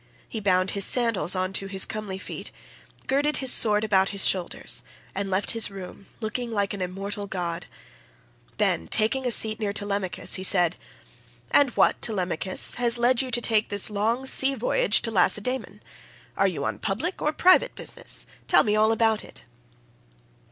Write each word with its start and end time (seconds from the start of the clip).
He 0.27 0.39
bound 0.39 0.71
his 0.71 0.83
sandals 0.83 1.35
on 1.35 1.53
to 1.53 1.67
his 1.67 1.85
comely 1.85 2.17
feet, 2.17 2.49
girded 3.05 3.37
his 3.37 3.51
sword 3.53 3.83
about 3.83 4.09
his 4.09 4.25
shoulders, 4.25 4.81
and 5.13 5.29
left 5.29 5.51
his 5.51 5.69
room 5.69 6.07
looking 6.19 6.49
like 6.49 6.73
an 6.73 6.81
immortal 6.81 7.27
god. 7.27 7.67
Then, 8.57 8.87
taking 8.87 9.27
a 9.27 9.31
seat 9.31 9.59
near 9.59 9.71
Telemachus 9.73 10.33
he 10.33 10.43
said: 10.43 10.75
"And 11.51 11.69
what, 11.77 12.01
Telemachus, 12.01 12.73
has 12.79 12.97
led 12.97 13.21
you 13.21 13.29
to 13.29 13.41
take 13.41 13.69
this 13.69 13.91
long 13.91 14.25
sea 14.25 14.55
voyage 14.55 15.03
to 15.03 15.11
Lacedaemon? 15.11 15.83
Are 16.35 16.47
you 16.47 16.65
on 16.65 16.79
public, 16.79 17.21
or 17.21 17.31
private 17.31 17.75
business? 17.75 18.25
Tell 18.47 18.63
me 18.63 18.75
all 18.75 18.91
about 18.91 19.23
it." 19.23 19.43